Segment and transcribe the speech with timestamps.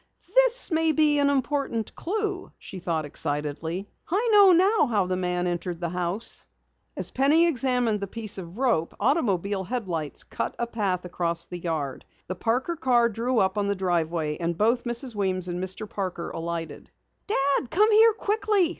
[0.35, 3.87] "This may be an important clue!" she thought excitedly.
[4.09, 6.43] "I know now how the man entered the house!"
[6.97, 11.59] As Penny examined the piece of rope, automobile headlight beams cut a path across the
[11.59, 12.03] yard.
[12.27, 15.13] The Parker car drew up on the driveway and both Mrs.
[15.13, 15.87] Weems and Mr.
[15.87, 16.89] Parker alighted.
[17.27, 18.69] "Dad, come here quickly!"